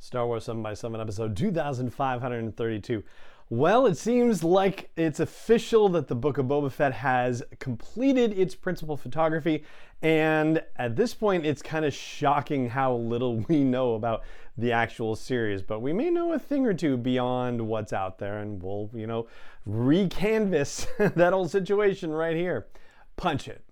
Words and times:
Star 0.00 0.26
Wars 0.26 0.44
7 0.44 0.62
by 0.62 0.74
7 0.74 1.00
episode 1.00 1.36
2532. 1.36 3.02
Well, 3.50 3.86
it 3.86 3.96
seems 3.96 4.44
like 4.44 4.90
it's 4.94 5.20
official 5.20 5.88
that 5.90 6.08
the 6.08 6.14
Book 6.14 6.36
of 6.36 6.46
Boba 6.46 6.70
Fett 6.70 6.92
has 6.92 7.42
completed 7.58 8.38
its 8.38 8.54
principal 8.54 8.96
photography, 8.96 9.64
and 10.02 10.62
at 10.76 10.96
this 10.96 11.14
point, 11.14 11.46
it's 11.46 11.62
kind 11.62 11.86
of 11.86 11.94
shocking 11.94 12.68
how 12.68 12.94
little 12.94 13.36
we 13.48 13.64
know 13.64 13.94
about 13.94 14.22
the 14.58 14.72
actual 14.72 15.16
series. 15.16 15.62
But 15.62 15.80
we 15.80 15.94
may 15.94 16.10
know 16.10 16.32
a 16.34 16.38
thing 16.38 16.66
or 16.66 16.74
two 16.74 16.98
beyond 16.98 17.66
what's 17.66 17.92
out 17.92 18.18
there, 18.18 18.38
and 18.38 18.62
we'll, 18.62 18.90
you 18.92 19.06
know, 19.06 19.28
recanvas 19.66 20.86
that 21.14 21.32
whole 21.32 21.48
situation 21.48 22.12
right 22.12 22.36
here. 22.36 22.66
Punch 23.16 23.48
it. 23.48 23.64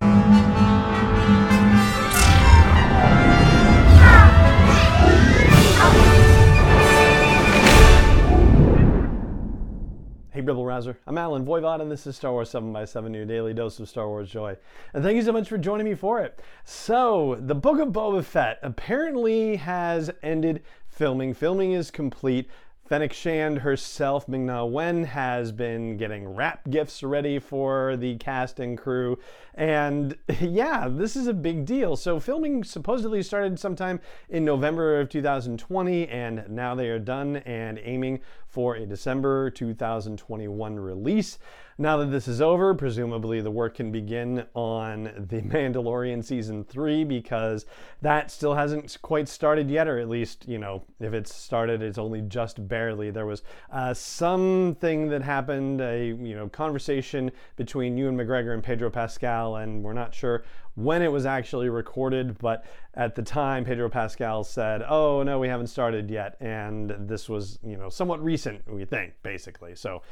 Hey, 10.37 10.43
Rebel 10.43 10.67
Rouser. 10.67 10.99
I'm 11.07 11.17
Allen 11.17 11.47
Voivod, 11.47 11.81
and 11.81 11.91
this 11.91 12.05
is 12.05 12.15
Star 12.15 12.31
Wars 12.31 12.51
7 12.51 12.71
by 12.71 12.85
7 12.85 13.11
your 13.11 13.25
daily 13.25 13.55
dose 13.55 13.79
of 13.79 13.89
Star 13.89 14.07
Wars 14.07 14.29
joy. 14.29 14.55
And 14.93 15.03
thank 15.03 15.15
you 15.15 15.23
so 15.23 15.31
much 15.31 15.49
for 15.49 15.57
joining 15.57 15.87
me 15.87 15.95
for 15.95 16.21
it. 16.21 16.39
So, 16.63 17.39
the 17.39 17.55
Book 17.55 17.79
of 17.79 17.87
Boba 17.87 18.23
Fett 18.23 18.59
apparently 18.61 19.55
has 19.55 20.11
ended 20.21 20.61
filming. 20.87 21.33
Filming 21.33 21.71
is 21.71 21.89
complete. 21.89 22.51
Fennec 22.87 23.11
Shand 23.11 23.59
herself, 23.59 24.29
Ming 24.29 24.45
Na 24.45 24.63
Wen, 24.63 25.03
has 25.03 25.51
been 25.51 25.97
getting 25.97 26.25
wrap 26.25 26.69
gifts 26.69 27.03
ready 27.03 27.37
for 27.37 27.97
the 27.97 28.15
cast 28.15 28.61
and 28.61 28.77
crew. 28.77 29.19
And 29.55 30.17
yeah, 30.39 30.87
this 30.89 31.17
is 31.17 31.27
a 31.27 31.33
big 31.33 31.65
deal. 31.65 31.97
So, 31.97 32.17
filming 32.17 32.63
supposedly 32.63 33.21
started 33.23 33.59
sometime 33.59 33.99
in 34.29 34.45
November 34.45 35.01
of 35.01 35.09
2020, 35.09 36.07
and 36.07 36.49
now 36.49 36.75
they 36.75 36.87
are 36.87 36.97
done 36.97 37.37
and 37.37 37.77
aiming 37.83 38.21
for 38.47 38.75
a 38.75 38.85
December 38.85 39.49
2021 39.49 40.79
release. 40.79 41.39
Now 41.79 41.97
that 41.97 42.07
this 42.07 42.27
is 42.27 42.41
over, 42.41 42.73
presumably 42.73 43.39
the 43.39 43.51
work 43.51 43.75
can 43.75 43.91
begin 43.91 44.47
on 44.55 45.03
The 45.29 45.41
Mandalorian 45.41 46.25
Season 46.25 46.63
3 46.63 47.03
because 47.03 47.67
that 48.01 48.31
still 48.31 48.55
hasn't 48.55 48.97
quite 49.03 49.27
started 49.27 49.69
yet, 49.69 49.87
or 49.87 49.99
at 49.99 50.09
least, 50.09 50.47
you 50.47 50.57
know, 50.57 50.81
if 50.99 51.13
it's 51.13 51.35
started, 51.35 51.83
it's 51.83 51.99
only 51.99 52.21
just 52.21 52.67
barely. 52.67 53.11
There 53.11 53.27
was 53.27 53.43
uh, 53.71 53.93
something 53.93 55.09
that 55.09 55.21
happened, 55.21 55.79
a, 55.81 56.07
you 56.07 56.35
know, 56.35 56.49
conversation 56.49 57.31
between 57.57 57.95
Ewan 57.95 58.17
McGregor 58.17 58.55
and 58.55 58.63
Pedro 58.63 58.89
Pascal, 58.89 59.57
and 59.57 59.83
we're 59.83 59.93
not 59.93 60.15
sure 60.15 60.45
when 60.73 61.03
it 61.03 61.11
was 61.11 61.27
actually 61.27 61.69
recorded, 61.69 62.39
but 62.39 62.65
at 62.95 63.13
the 63.13 63.21
time, 63.21 63.65
Pedro 63.65 63.89
Pascal 63.89 64.43
said, 64.43 64.83
"Oh 64.87 65.23
no, 65.23 65.39
we 65.39 65.47
haven't 65.47 65.67
started 65.67 66.09
yet," 66.11 66.37
and 66.39 66.91
this 67.07 67.27
was, 67.27 67.57
you 67.63 67.77
know, 67.77 67.89
somewhat 67.89 68.23
recent, 68.23 68.61
we 68.71 68.85
think, 68.85 69.13
basically. 69.23 69.75
So, 69.75 70.03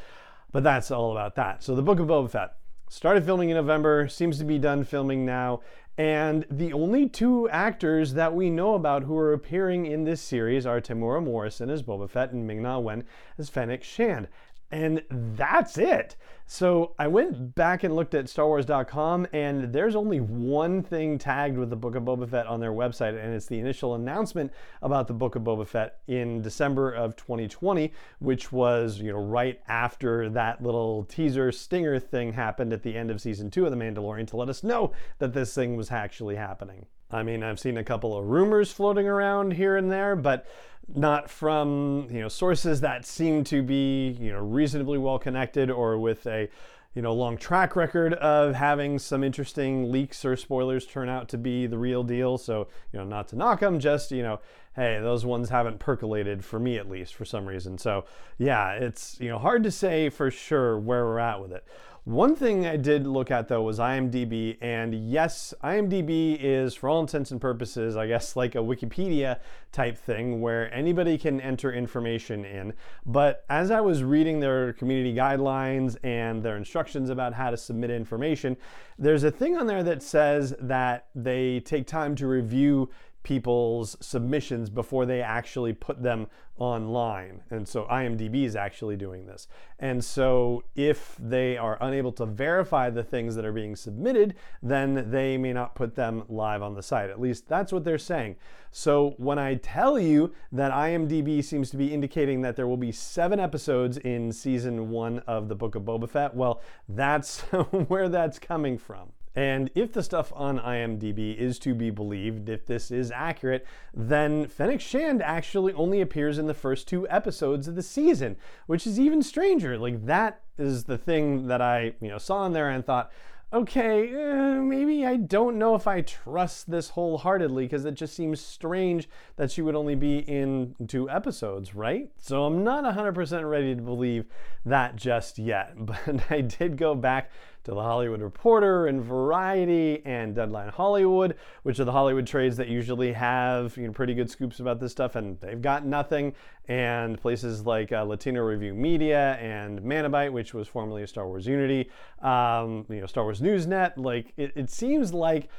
but 0.52 0.64
that's 0.64 0.92
all 0.92 1.12
about 1.12 1.36
that. 1.36 1.64
So 1.64 1.76
the 1.76 1.82
Book 1.82 2.00
of 2.00 2.08
Boba 2.08 2.30
Fett 2.30 2.56
started 2.90 3.26
filming 3.26 3.50
in 3.50 3.56
November, 3.56 4.08
seems 4.08 4.38
to 4.38 4.46
be 4.46 4.60
done 4.60 4.84
filming 4.84 5.26
now, 5.26 5.62
and 5.98 6.46
the 6.52 6.74
only 6.74 7.08
two 7.08 7.50
actors 7.50 8.14
that 8.14 8.34
we 8.34 8.50
know 8.50 8.76
about 8.76 9.04
who 9.04 9.18
are 9.18 9.32
appearing 9.32 9.86
in 9.86 10.04
this 10.04 10.22
series 10.22 10.66
are 10.66 10.82
Temuera 10.82 11.24
Morrison 11.24 11.70
as 11.70 11.84
Boba 11.84 12.10
Fett 12.10 12.32
and 12.32 12.46
Ming 12.46 12.62
Na 12.62 12.80
Wen 12.80 13.06
as 13.38 13.50
Fennec 13.50 13.84
Shand. 13.84 14.28
And 14.72 15.04
that's 15.10 15.78
it. 15.78 16.16
So 16.48 16.94
I 17.00 17.08
went 17.08 17.56
back 17.56 17.84
and 17.84 17.96
looked 17.96 18.14
at 18.14 18.26
StarWars.com, 18.26 19.28
and 19.34 19.74
there's 19.74 19.96
only 19.96 20.20
one 20.20 20.84
thing 20.84 21.18
tagged 21.18 21.58
with 21.58 21.72
the 21.72 21.76
Book 21.76 21.96
of 21.96 22.04
Boba 22.04 22.30
Fett 22.30 22.46
on 22.46 22.60
their 22.60 22.72
website, 22.72 23.20
and 23.20 23.34
it's 23.34 23.48
the 23.48 23.60
initial 23.60 23.96
announcement 23.96 24.52
about 24.84 25.08
the 25.08 25.14
Book 25.14 25.36
of 25.36 25.42
Boba 25.42 25.66
Fett 25.66 25.98
in 26.08 26.44
December 26.44 26.92
of 26.92 27.16
2020, 27.16 27.92
which 28.20 28.52
was 28.52 29.00
you 29.00 29.12
know 29.12 29.18
right 29.20 29.60
after 29.68 30.30
that 30.30 30.62
little 30.62 31.06
teaser 31.06 31.52
stinger 31.52 32.00
thing 32.00 32.34
happened 32.34 32.74
at 32.74 32.84
the 32.84 32.96
end 32.96 33.10
of 33.10 33.20
season 33.20 33.50
two 33.50 33.66
of 33.66 33.72
The 33.72 33.78
Mandalorian 33.78 34.28
to 34.28 34.38
let 34.38 34.50
us 34.50 34.64
know 34.64 34.92
that 35.18 35.34
this 35.34 35.56
thing 35.56 35.76
was 35.76 35.92
actually 35.92 36.36
happening. 36.36 36.86
I 37.12 37.24
mean, 37.24 37.44
I've 37.44 37.60
seen 37.60 37.78
a 37.78 37.84
couple 37.84 38.18
of 38.18 38.26
rumors 38.26 38.72
floating 38.72 39.08
around 39.08 39.54
here 39.54 39.78
and 39.78 39.92
there, 39.92 40.16
but 40.16 40.48
not 40.94 41.30
from 41.30 42.08
you 42.12 42.22
know 42.22 42.28
sources 42.28 42.82
that 42.82 43.06
seem 43.06 43.44
to 43.44 43.62
be 43.62 44.18
you 44.20 44.32
know 44.32 44.40
reasonably 44.40 44.98
well 44.98 45.18
connected 45.18 45.70
or 45.70 45.98
with 45.98 46.26
a 46.28 46.48
you 46.94 47.02
know 47.02 47.14
long 47.14 47.38
track 47.38 47.76
record 47.76 48.14
of 48.16 48.56
having 48.56 49.00
some 49.00 49.24
interesting 49.24 49.92
leaks 49.92 50.24
or 50.24 50.36
spoilers 50.36 50.86
turn 50.86 51.10
out 51.10 51.28
to 51.30 51.38
be 51.38 51.68
the 51.68 51.78
real 51.78 52.04
deal. 52.04 52.38
So 52.38 52.68
you 52.94 53.00
know 53.00 53.06
not 53.06 53.28
to 53.30 53.36
knock 53.36 53.60
them 53.60 53.80
just 53.80 54.12
you 54.12 54.24
know 54.24 54.40
hey 54.76 55.00
those 55.02 55.26
ones 55.26 55.50
haven't 55.50 55.80
percolated 55.80 56.44
for 56.44 56.60
me 56.60 56.78
at 56.78 56.90
least 56.90 57.16
for 57.16 57.26
some 57.26 57.46
reason. 57.46 57.78
So 57.78 58.06
yeah 58.38 58.74
it's 58.74 59.20
you 59.20 59.30
know 59.30 59.40
hard 59.40 59.64
to 59.64 59.72
say 59.72 60.10
for 60.10 60.32
sure 60.32 60.80
where 60.80 61.06
we're 61.06 61.20
at 61.20 61.42
with 61.42 61.52
it 61.52 61.66
one 62.06 62.36
thing 62.36 62.68
I 62.68 62.78
did 62.78 63.08
look 63.08 63.32
at 63.32 63.48
though 63.48 63.64
was 63.64 63.80
IMDb, 63.80 64.58
and 64.62 64.94
yes, 64.94 65.56
IMDb 65.64 66.38
is 66.40 66.76
for 66.76 66.88
all 66.88 67.02
intents 67.02 67.32
and 67.32 67.42
purposes, 67.42 67.98
I 67.98 68.06
guess, 68.06 68.36
like 68.36 68.54
a 68.54 68.60
Wikipedia 68.60 69.40
type 69.72 69.98
thing 69.98 70.40
where 70.40 70.72
anybody 70.72 71.18
can 71.18 71.42
enter 71.42 71.74
information 71.74 72.46
in. 72.46 72.74
But 73.08 73.44
as 73.50 73.72
I 73.72 73.82
was 73.82 74.04
reading 74.04 74.40
their 74.40 74.74
community 74.74 75.16
guidelines 75.16 75.98
and 76.04 76.44
their 76.44 76.58
instructions 76.58 77.10
about 77.10 77.34
how 77.34 77.50
to 77.50 77.58
submit 77.58 77.90
information, 77.90 78.56
there's 79.00 79.24
a 79.24 79.32
thing 79.32 79.58
on 79.58 79.66
there 79.66 79.82
that 79.82 80.04
says 80.04 80.54
that 80.60 81.08
they 81.16 81.60
take 81.62 81.88
time 81.88 82.16
to 82.18 82.28
review 82.28 82.88
people's 83.26 83.98
submissions 84.00 84.70
before 84.70 85.06
they 85.06 85.20
actually 85.20 85.74
put 85.74 86.02
them 86.02 86.28
online. 86.58 87.42
And 87.50 87.68
so 87.68 87.86
IMDb 87.86 88.46
is 88.46 88.56
actually 88.56 88.96
doing 88.96 89.26
this. 89.26 89.48
And 89.80 90.06
so 90.06 90.64
if 90.76 91.18
they 91.20 91.58
are 91.58 91.78
unable 91.82 92.14
to 92.14 92.26
verify 92.26 92.90
the 92.92 93.04
things 93.04 93.36
that 93.36 93.44
are 93.44 93.52
being 93.52 93.76
submitted, 93.76 94.36
then 94.62 95.10
they 95.10 95.38
may 95.38 95.52
not 95.52 95.76
put 95.76 95.96
them 95.96 96.24
live 96.30 96.62
on 96.62 96.76
the 96.76 96.84
site. 96.84 97.10
At 97.10 97.20
least 97.20 97.50
that's 97.50 97.74
what 97.74 97.84
they're 97.84 97.98
saying. 97.98 98.36
So 98.72 99.16
when 99.18 99.40
I 99.40 99.56
tell 99.56 99.98
you 100.00 100.32
that 100.52 100.72
IMDb 100.72 101.44
seems 101.44 101.72
to 101.72 101.78
be 101.78 101.94
indicating 101.94 102.42
that 102.42 102.56
there 102.56 102.68
will 102.68 102.78
be 102.78 102.92
seven 102.92 103.40
episodes 103.40 103.98
in 103.98 104.32
season 104.32 104.92
one 104.92 105.20
of 105.28 105.50
the 105.50 105.56
Book 105.56 105.74
of 105.74 105.82
Boba 105.82 106.08
Fett, 106.08 106.36
well, 106.36 106.62
that's 106.88 107.42
where 107.88 108.08
that's 108.08 108.38
coming 108.38 108.78
from. 108.78 109.12
And 109.36 109.70
if 109.76 109.92
the 109.92 110.02
stuff 110.02 110.32
on 110.36 110.60
IMDb 110.60 111.36
is 111.36 111.60
to 111.60 111.76
be 111.76 111.90
believed, 111.90 112.48
if 112.48 112.66
this 112.66 112.90
is 112.90 113.12
accurate, 113.12 113.66
then 113.94 114.48
Fennec 114.48 114.80
Shand 114.80 115.22
actually 115.22 115.74
only 115.74 116.00
appears 116.00 116.38
in 116.38 116.48
the 116.48 116.54
first 116.54 116.88
two 116.88 117.08
episodes 117.10 117.68
of 117.68 117.76
the 117.76 117.84
season, 117.84 118.38
which 118.68 118.88
is 118.88 119.00
even 119.00 119.22
stranger. 119.22 119.78
Like 119.78 120.06
that 120.06 120.42
is 120.58 120.86
the 120.86 120.98
thing 120.98 121.48
that 121.48 121.62
I, 121.62 121.94
you 122.00 122.08
know, 122.08 122.18
saw 122.18 122.46
in 122.46 122.54
there 122.54 122.70
and 122.70 122.86
thought, 122.86 123.12
okay, 123.54 124.14
uh, 124.14 124.62
maybe 124.62 125.06
I 125.06 125.16
don't 125.16 125.58
know 125.58 125.76
if 125.76 125.88
I 125.88 126.02
trust 126.02 126.70
this 126.70 126.90
wholeheartedly 126.90 127.66
because 127.66 127.86
it 127.86 127.94
just 127.94 128.16
seems 128.16 128.42
strange 128.42 129.08
that 129.38 129.52
she 129.52 129.62
would 129.62 129.76
only 129.76 129.96
be 129.96 130.20
in 130.20 130.76
two 130.88 131.10
episodes, 131.10 131.76
right? 131.76 132.10
So 132.18 132.46
I'm 132.46 132.64
not 132.64 132.84
100% 132.84 133.50
ready 133.50 133.76
to 133.76 133.82
believe 133.82 134.26
that 134.66 134.96
just 134.96 135.38
yet, 135.38 135.74
but 135.78 136.32
I 136.32 136.42
did 136.42 136.78
go 136.78 136.96
back 136.96 137.32
to 137.66 137.72
the 137.72 137.82
Hollywood 137.82 138.22
Reporter 138.22 138.88
and 138.88 139.04
Variety 139.04 140.02
and 140.06 140.34
Deadline 140.34 140.70
Hollywood, 140.70 141.36
which 141.64 141.80
are 141.80 141.84
the 141.84 141.92
Hollywood 141.92 142.26
trades 142.26 142.56
that 142.58 142.68
usually 142.68 143.12
have 143.12 143.76
you 143.76 143.88
know, 143.88 143.92
pretty 143.92 144.14
good 144.14 144.30
scoops 144.30 144.60
about 144.60 144.80
this 144.80 144.92
stuff, 144.92 145.16
and 145.16 145.40
they've 145.42 145.62
got 145.62 145.86
nothing. 145.86 146.34
And 146.68 147.20
places 147.20 147.66
like 147.66 147.92
uh, 147.92 148.04
Latino 148.04 148.42
Review 148.42 148.74
Media 148.74 149.34
and 149.34 149.82
Manabite, 149.82 150.32
which 150.32 150.54
was 150.54 150.68
formerly 150.68 151.04
a 151.04 151.08
Star 151.08 151.28
Wars 151.28 151.46
Unity, 151.46 151.90
um, 152.22 152.86
you 152.90 153.02
know, 153.02 153.06
Star 153.06 153.24
Wars 153.24 153.42
Newsnet, 153.42 153.94
like 153.98 154.34
it, 154.38 154.52
it 154.56 154.70
seems 154.72 155.14
like 155.14 155.50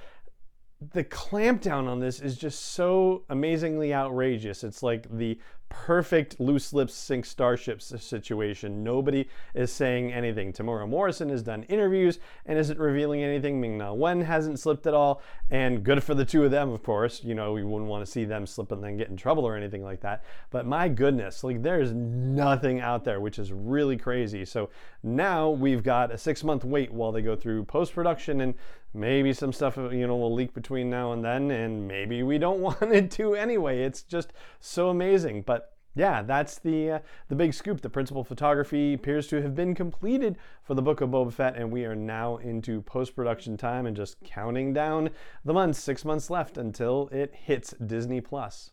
the 0.93 1.05
clampdown 1.05 1.89
on 1.89 2.01
this 2.01 2.21
is 2.21 2.37
just 2.37 2.73
so 2.73 3.25
amazingly 3.31 3.95
outrageous. 3.95 4.63
It's 4.63 4.83
like 4.83 5.07
the 5.17 5.39
perfect 5.69 6.39
loose 6.41 6.73
lips 6.73 6.95
sink 6.95 7.25
starships 7.25 7.93
situation. 8.03 8.83
Nobody 8.85 9.29
is 9.55 9.73
saying 9.73 10.13
anything. 10.13 10.53
Temuera 10.53 10.89
Morrison 10.89 11.29
has 11.29 11.43
done 11.43 11.65
interviews 11.65 12.19
and 12.45 12.59
isn't 12.59 12.79
revealing 12.79 13.23
anything. 13.23 13.61
Ming 13.61 13.79
Na 13.79 13.93
Wen 13.93 14.21
hasn't 14.21 14.59
slipped 14.59 14.87
at 14.87 14.95
all. 14.95 15.23
And 15.51 15.85
good 15.85 16.03
for 16.03 16.15
the 16.15 16.25
two 16.25 16.45
of 16.45 16.51
them, 16.51 16.71
of 16.71 16.83
course. 16.83 17.23
You 17.23 17.35
know, 17.35 17.53
we 17.53 17.65
wouldn't 17.65 17.91
want 17.91 18.05
to 18.05 18.11
see 18.11 18.25
them 18.25 18.47
slip 18.47 18.73
and 18.73 18.83
then 18.83 18.97
get 18.97 19.09
in 19.09 19.17
trouble 19.17 19.47
or 19.47 19.57
anything 19.57 19.83
like 19.83 20.01
that. 20.01 20.25
But 20.51 20.67
my 20.67 20.89
goodness, 20.89 21.45
like 21.45 21.63
there's 21.63 21.93
nothing 21.93 22.81
out 22.81 23.05
there, 23.05 23.21
which 23.21 23.39
is 23.39 23.53
really 23.53 23.97
crazy. 23.97 24.45
So 24.45 24.71
now 25.03 25.51
we've 25.51 25.83
got 25.83 26.11
a 26.11 26.19
six 26.19 26.43
month 26.45 26.65
wait 26.65 26.93
while 26.93 27.13
they 27.13 27.23
go 27.23 27.37
through 27.37 27.65
post 27.65 27.95
production 27.95 28.41
and 28.41 28.55
maybe 28.97 29.33
some 29.33 29.53
stuff 29.53 29.77
you 29.77 30.07
know 30.07 30.17
will 30.17 30.33
leak 30.33 30.55
between 30.55 30.91
now 30.91 31.13
and 31.13 31.25
then 31.25 31.51
and 31.51 31.87
maybe 31.87 32.23
we 32.23 32.39
don't 32.39 32.61
want 32.67 32.83
it 32.83 33.11
to 33.11 33.35
anyway 33.35 33.83
it's 33.83 34.03
just 34.03 34.33
so 34.61 34.89
amazing 34.89 35.43
but 35.43 35.77
yeah, 35.97 36.21
that's 36.21 36.59
the 36.59 36.91
uh, 36.91 36.99
the 37.29 37.35
big 37.35 37.55
scoop. 37.55 37.81
The 37.81 37.89
principal 37.89 38.23
photography 38.23 38.93
appears 38.93 39.29
to 39.29 39.41
have 39.41 39.55
been 39.55 39.75
completed 39.75 40.37
for 40.63 40.75
the 40.75 40.83
Book 40.83 41.01
of 41.01 41.09
Boba 41.09 41.33
Fett, 41.33 41.57
and 41.57 41.73
we 41.73 41.87
are 41.87 41.97
now 41.97 42.37
into 42.37 42.83
post 42.83 43.17
production 43.17 43.57
time 43.57 43.87
and 43.87 43.97
just 43.97 44.23
counting 44.23 44.75
down 44.75 45.09
the 45.43 45.55
months. 45.55 45.79
Six 45.79 46.05
months 46.05 46.29
left 46.29 46.59
until 46.59 47.09
it 47.11 47.35
hits 47.35 47.75
Disney 47.85 48.21
Plus. 48.21 48.73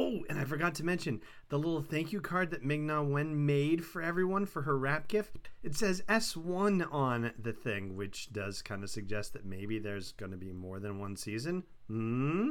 Oh, 0.00 0.22
and 0.28 0.38
I 0.38 0.44
forgot 0.44 0.76
to 0.76 0.84
mention 0.84 1.20
the 1.48 1.56
little 1.56 1.82
thank 1.82 2.12
you 2.12 2.20
card 2.20 2.52
that 2.52 2.64
Ming 2.64 2.86
Na 2.86 3.02
Wen 3.02 3.44
made 3.46 3.84
for 3.84 4.00
everyone 4.00 4.46
for 4.46 4.62
her 4.62 4.78
wrap 4.78 5.08
gift. 5.08 5.50
It 5.64 5.74
says 5.74 6.04
S1 6.08 6.86
on 6.92 7.32
the 7.36 7.52
thing, 7.52 7.96
which 7.96 8.32
does 8.32 8.62
kind 8.62 8.84
of 8.84 8.90
suggest 8.90 9.32
that 9.32 9.44
maybe 9.44 9.80
there's 9.80 10.12
going 10.12 10.30
to 10.30 10.38
be 10.38 10.52
more 10.52 10.78
than 10.78 11.00
one 11.00 11.16
season. 11.16 11.64
Hmm? 11.88 12.50